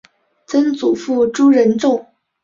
[0.47, 2.07] 曾祖父朱仁仲。